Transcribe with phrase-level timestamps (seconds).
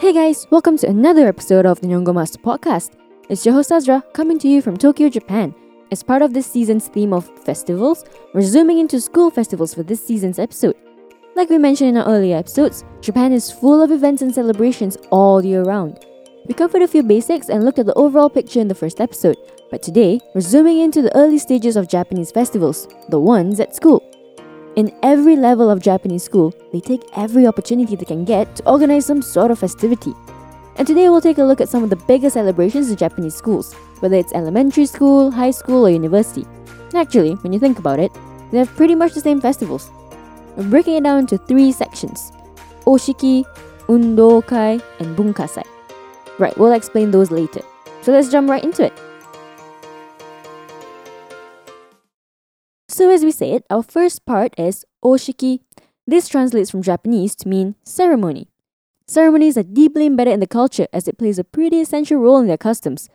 [0.00, 2.92] Hey guys, welcome to another episode of the Nihongo Master Podcast.
[3.28, 5.52] It's your host Azra coming to you from Tokyo, Japan.
[5.90, 10.02] As part of this season's theme of festivals, we're zooming into school festivals for this
[10.06, 10.76] season's episode.
[11.34, 15.44] Like we mentioned in our earlier episodes, Japan is full of events and celebrations all
[15.44, 15.98] year round.
[16.46, 19.36] We covered a few basics and looked at the overall picture in the first episode,
[19.68, 24.07] but today we're zooming into the early stages of Japanese festivals, the ones at school.
[24.78, 29.06] In every level of Japanese school, they take every opportunity they can get to organize
[29.06, 30.14] some sort of festivity.
[30.76, 33.74] And today we'll take a look at some of the biggest celebrations in Japanese schools,
[33.98, 36.46] whether it's elementary school, high school, or university.
[36.94, 38.12] Actually, when you think about it,
[38.52, 39.90] they have pretty much the same festivals.
[40.56, 42.30] We're breaking it down into three sections
[42.86, 43.44] Oshiki,
[43.88, 45.66] Undokai, and Bunkasai.
[46.38, 47.62] Right, we'll explain those later.
[48.02, 48.92] So let's jump right into it.
[52.98, 55.60] So, as we said, our first part is Oshiki.
[56.08, 58.48] This translates from Japanese to mean ceremony.
[59.06, 62.48] Ceremonies are deeply embedded in the culture as it plays a pretty essential role in
[62.48, 63.08] their customs.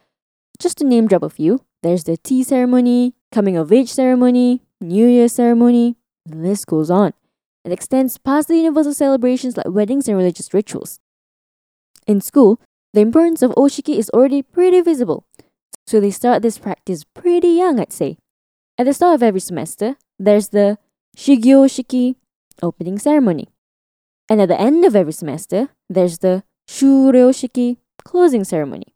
[0.58, 5.06] Just to name drop a few, there's the tea ceremony, coming of age ceremony, New
[5.06, 7.12] Year ceremony, the list goes on.
[7.66, 11.02] It extends past the universal celebrations like weddings and religious rituals.
[12.08, 12.62] In school,
[12.94, 15.26] the importance of Oshiki is already pretty visible,
[15.86, 18.16] so they start this practice pretty young, I'd say.
[18.84, 20.78] At the start of every semester, there's the
[21.16, 22.16] Shigyo-shiki
[22.62, 23.48] opening ceremony.
[24.28, 28.94] And at the end of every semester, there's the Shuryo-shiki closing ceremony.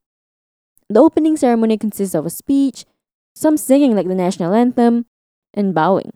[0.90, 2.84] The opening ceremony consists of a speech,
[3.34, 5.06] some singing like the national anthem,
[5.54, 6.12] and bowing.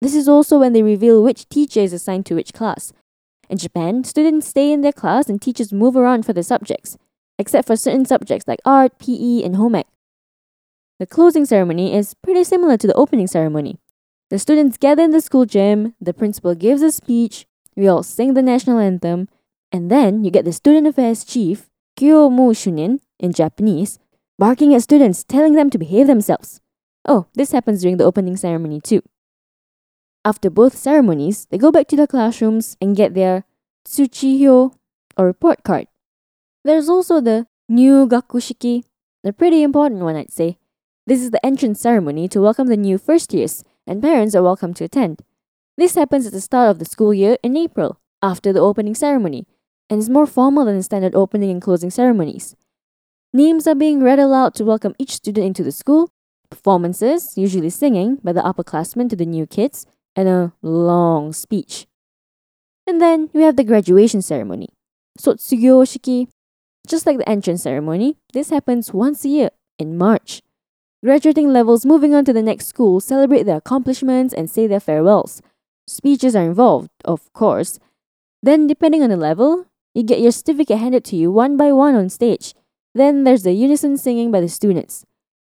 [0.00, 2.92] This is also when they reveal which teacher is assigned to which class.
[3.50, 6.96] In Japan, students stay in their class and teachers move around for their subjects,
[7.36, 9.88] except for certain subjects like art, PE, and home ec.
[10.98, 13.78] The closing ceremony is pretty similar to the opening ceremony.
[14.30, 18.34] The students gather in the school gym, the principal gives a speech, we all sing
[18.34, 19.28] the national anthem,
[19.70, 23.98] and then you get the student affairs chief, Kyomu Shunin, in Japanese,
[24.38, 26.60] barking at students, telling them to behave themselves.
[27.06, 29.02] Oh, this happens during the opening ceremony too.
[30.24, 33.44] After both ceremonies, they go back to their classrooms and get their
[33.86, 34.74] tsuchihyo,
[35.16, 35.86] or report card.
[36.64, 38.84] There's also the nyugakushiki,
[39.22, 40.58] the pretty important one I'd say.
[41.08, 44.74] This is the entrance ceremony to welcome the new first years, and parents are welcome
[44.74, 45.22] to attend.
[45.76, 49.46] This happens at the start of the school year in April, after the opening ceremony,
[49.88, 52.56] and is more formal than the standard opening and closing ceremonies.
[53.32, 56.10] Names are being read aloud to welcome each student into the school,
[56.50, 61.86] performances, usually singing by the upperclassmen to the new kids, and a long speech.
[62.84, 64.70] And then we have the graduation ceremony,
[65.20, 66.26] Sotsugyo Shiki.
[66.84, 70.42] Just like the entrance ceremony, this happens once a year in March.
[71.04, 75.42] Graduating levels moving on to the next school celebrate their accomplishments and say their farewells.
[75.86, 77.78] Speeches are involved, of course.
[78.42, 81.94] Then, depending on the level, you get your certificate handed to you one by one
[81.94, 82.54] on stage.
[82.94, 85.04] Then there's the unison singing by the students.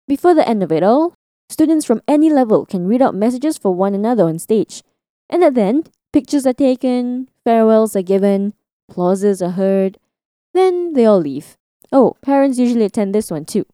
[0.08, 1.14] Before the end of it all,
[1.48, 4.82] students from any level can read out messages for one another on stage.
[5.28, 8.54] And at the end, pictures are taken, farewells are given,
[8.88, 9.98] applauses are heard.
[10.54, 11.56] Then they all leave.
[11.92, 13.66] Oh, parents usually attend this one too.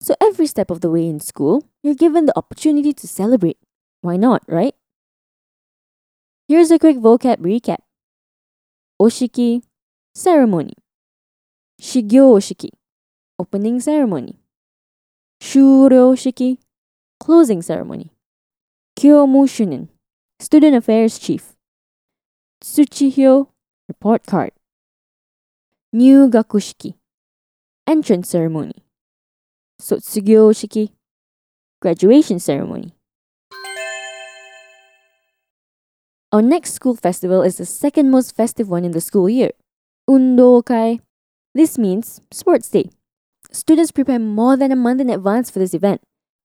[0.00, 3.58] So every step of the way in school, you're given the opportunity to celebrate.
[4.00, 4.74] Why not, right?
[6.46, 7.78] Here's a quick vocab recap.
[9.00, 9.62] Oshiki,
[10.14, 10.74] ceremony.
[11.80, 12.70] Shigyo oshiki,
[13.38, 14.36] opening ceremony.
[15.40, 16.58] Shuryo shiki,
[17.20, 18.10] closing ceremony.
[18.98, 19.88] Kyomu shunin,
[20.40, 21.54] student affairs chief.
[22.60, 23.48] Tsuchihyo,
[23.88, 24.50] report card.
[25.94, 26.94] Nyugakushiki,
[27.86, 28.84] entrance ceremony.
[29.80, 30.90] Sotsugyo shiki,
[31.80, 32.94] graduation ceremony.
[36.32, 39.52] Our next school festival is the second most festive one in the school year,
[40.10, 40.98] Undokai.
[41.54, 42.90] This means sports day.
[43.52, 46.00] Students prepare more than a month in advance for this event.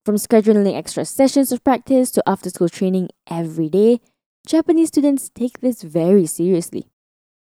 [0.06, 4.00] From scheduling extra sessions of practice to after school training every day,
[4.46, 6.86] Japanese students take this very seriously.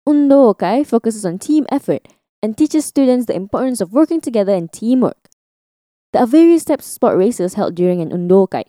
[0.09, 2.07] Undokai focuses on team effort
[2.41, 5.26] and teaches students the importance of working together and teamwork.
[6.17, 8.63] There are various types of sport races held during an undokai.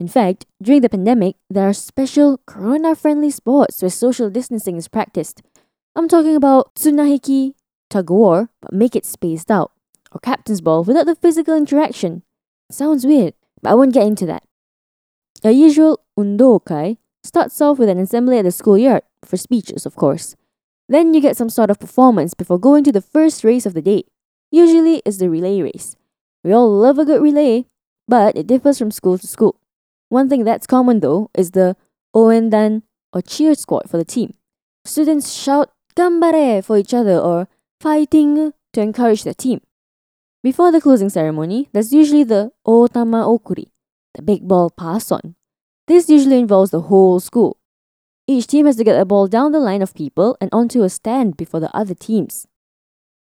[0.00, 5.40] In fact, during the pandemic, there are special corona-friendly sports where social distancing is practiced.
[5.94, 7.54] I'm talking about tsunahiki,
[7.88, 9.70] tug of war, but make it spaced out,
[10.10, 12.24] or captain's ball without the physical interaction.
[12.68, 14.42] Sounds weird, but I won't get into that.
[15.44, 20.34] A usual undokai starts off with an assembly at the schoolyard, for speeches, of course.
[20.88, 23.82] Then you get some sort of performance before going to the first race of the
[23.82, 24.02] day.
[24.50, 25.94] Usually, it's the relay race.
[26.44, 27.66] We all love a good relay,
[28.06, 29.56] but it differs from school to school.
[30.08, 31.76] One thing that's common though is the
[32.14, 32.82] oendan
[33.12, 34.34] or cheer squad for the team.
[34.84, 37.48] Students shout gambare for each other or
[37.80, 39.60] fighting to encourage the team.
[40.42, 43.66] Before the closing ceremony, there's usually the otama okuri,
[44.14, 45.34] the big ball pass on.
[45.88, 47.56] This usually involves the whole school.
[48.26, 50.88] Each team has to get a ball down the line of people and onto a
[50.88, 52.46] stand before the other teams.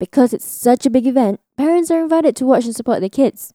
[0.00, 3.52] Because it's such a big event, parents are invited to watch and support their kids.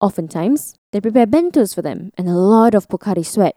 [0.00, 3.56] Oftentimes, they prepare bentos for them and a lot of Pocari sweat,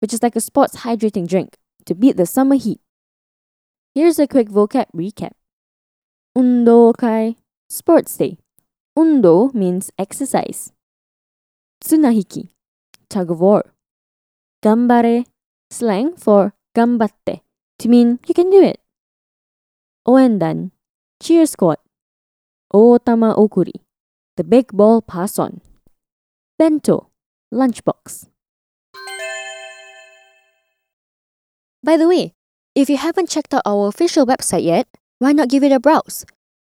[0.00, 1.56] which is like a sports hydrating drink,
[1.86, 2.80] to beat the summer heat.
[3.94, 5.32] Here's a quick vocab recap.
[6.36, 7.36] Undo kai,
[7.68, 8.38] sports day.
[8.96, 10.72] Undo means exercise.
[11.82, 12.50] Tsunahiki,
[13.08, 13.72] tug of war.
[14.62, 15.26] Gambare,
[15.70, 17.40] slang for gambatte,
[17.78, 18.80] to mean you can do it.
[20.06, 20.72] Oendan,
[21.20, 21.78] cheer squad.
[22.72, 23.80] Otama okuri,
[24.36, 25.60] the big ball pass on.
[26.58, 27.08] Bento,
[27.52, 28.28] lunchbox.
[31.82, 32.34] By the way,
[32.74, 34.86] if you haven't checked out our official website yet,
[35.18, 36.26] why not give it a browse?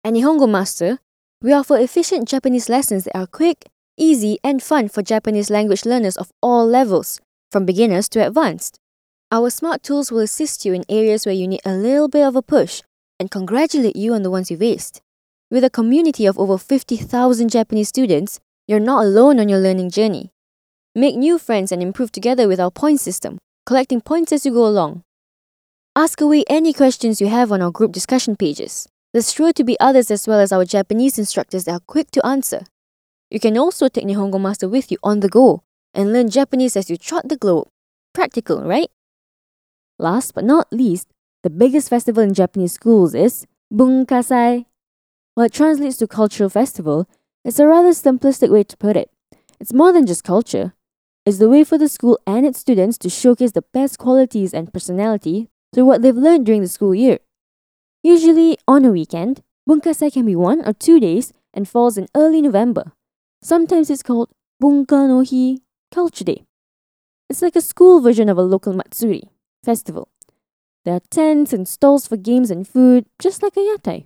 [0.04, 1.00] At Nihongo Master,
[1.42, 3.66] we offer efficient Japanese lessons that are quick,
[3.98, 7.22] easy, and fun for Japanese language learners of all levels,
[7.52, 8.80] from beginners to advanced.
[9.32, 12.36] Our smart tools will assist you in areas where you need a little bit of
[12.36, 12.82] a push
[13.20, 15.02] and congratulate you on the ones you've aced.
[15.52, 20.32] With a community of over 50,000 Japanese students, you're not alone on your learning journey.
[20.96, 24.66] Make new friends and improve together with our point system, collecting points as you go
[24.66, 25.04] along.
[25.96, 28.88] Ask away any questions you have on our group discussion pages.
[29.14, 32.26] There's sure to be others as well as our Japanese instructors that are quick to
[32.26, 32.64] answer.
[33.30, 35.64] You can also take Nihongo Master with you on the go
[35.94, 37.68] and learn Japanese as you trot the globe.
[38.14, 38.90] Practical, right?
[39.98, 41.08] Last but not least,
[41.46, 44.66] the biggest festival in Japanese schools is Bunkasai.
[45.36, 47.08] While it translates to cultural festival,
[47.44, 49.12] it's a rather simplistic way to put it.
[49.60, 50.74] It's more than just culture.
[51.24, 54.74] It's the way for the school and its students to showcase the best qualities and
[54.74, 57.20] personality through what they've learned during the school year.
[58.02, 62.42] Usually on a weekend, Bunkasai can be one or two days and falls in early
[62.42, 62.94] November.
[63.44, 65.60] Sometimes it's called Bunka no Hi,
[65.94, 66.44] Culture Day.
[67.30, 69.26] It's like a school version of a local Matsuri
[69.64, 70.10] festival.
[70.86, 74.06] There are tents and stalls for games and food, just like a yatai.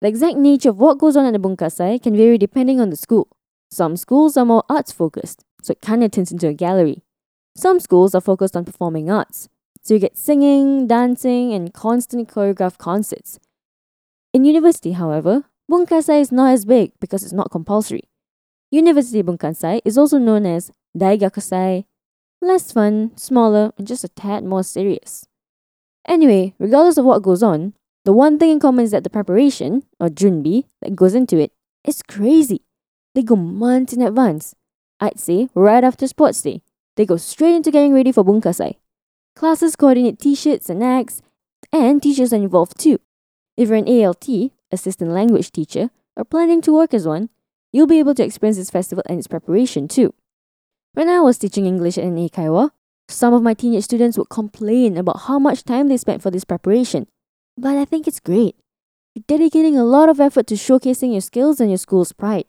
[0.00, 2.96] The exact nature of what goes on at a bunkasai can vary depending on the
[2.96, 3.28] school.
[3.70, 7.02] Some schools are more arts focused, so it kind of turns into a gallery.
[7.54, 9.50] Some schools are focused on performing arts,
[9.82, 13.38] so you get singing, dancing, and constant choreographed concerts.
[14.32, 18.04] In university, however, bunkasai is not as big because it's not compulsory.
[18.70, 21.84] University bunkasai is also known as daigakusai,
[22.40, 25.26] less fun, smaller, and just a tad more serious.
[26.06, 27.74] Anyway, regardless of what goes on,
[28.04, 31.52] the one thing in common is that the preparation, or junbi, that goes into it
[31.84, 32.62] is crazy.
[33.14, 34.54] They go months in advance.
[35.00, 36.62] I'd say right after sports day,
[36.96, 38.76] they go straight into getting ready for bunkasai.
[39.36, 41.22] Classes coordinate t-shirts and acts,
[41.72, 42.98] and teachers are involved too.
[43.56, 44.28] If you're an ALT,
[44.72, 47.30] assistant language teacher, or planning to work as one,
[47.72, 50.14] you'll be able to experience this festival and its preparation too.
[50.94, 52.70] When I was teaching English at an Eikaiwa,
[53.10, 56.44] some of my teenage students would complain about how much time they spent for this
[56.44, 57.06] preparation.
[57.56, 58.56] But I think it's great.
[59.14, 62.44] You're dedicating a lot of effort to showcasing your skills and your school's pride.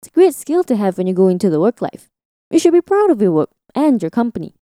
[0.00, 2.08] It's a great skill to have when you go into the work life.
[2.50, 4.54] You should be proud of your work and your company.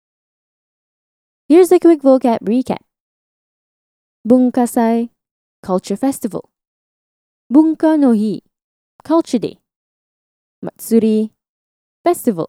[1.49, 2.81] Here's a quick vocab recap.
[4.27, 5.11] Bunkasai,
[5.63, 6.49] Culture Festival.
[7.53, 8.41] Bunka no Hi,
[9.05, 9.59] Culture Day.
[10.63, 11.33] Matsuri,
[12.05, 12.49] Festival.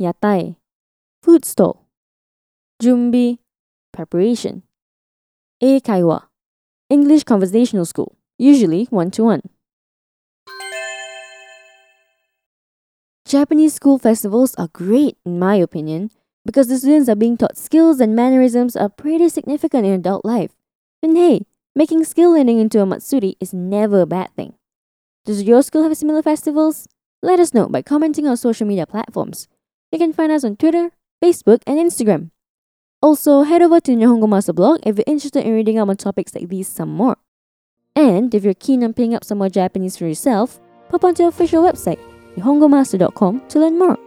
[0.00, 0.56] Yatai,
[1.22, 1.81] Food Stall.
[2.82, 3.38] Junbi,
[3.92, 4.64] preparation.
[5.62, 6.24] Eikaiwa,
[6.90, 9.42] English conversational school, usually one to one.
[13.24, 16.10] Japanese school festivals are great, in my opinion,
[16.44, 20.50] because the students are being taught skills and mannerisms are pretty significant in adult life.
[21.04, 21.46] And hey,
[21.76, 24.54] making skill learning into a matsuri is never a bad thing.
[25.24, 26.88] Does your school have similar festivals?
[27.22, 29.46] Let us know by commenting on social media platforms.
[29.92, 30.90] You can find us on Twitter,
[31.22, 32.32] Facebook, and Instagram.
[33.02, 36.34] Also, head over to Nihongo Master blog if you're interested in reading up on topics
[36.36, 37.16] like these some more.
[37.96, 41.28] And if you're keen on picking up some more Japanese for yourself, pop onto our
[41.28, 41.98] official website,
[42.36, 43.98] nihongomaster.com to learn more.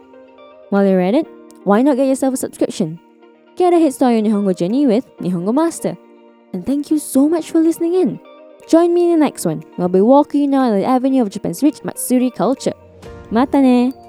[0.70, 1.26] While you're at it,
[1.64, 2.98] why not get yourself a subscription?
[3.56, 5.96] Get a head start on your Nihongo journey with Nihongo Master.
[6.54, 8.18] And thank you so much for listening in.
[8.66, 9.62] Join me in the next one.
[9.76, 12.72] We'll be walking you down the avenue of Japan's rich Matsuri culture.
[13.30, 14.05] Mata ne!